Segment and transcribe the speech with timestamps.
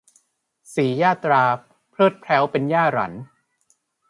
[0.73, 1.43] สียาตรา
[1.89, 3.13] เพริศแพร้วเป็นย่าหรัน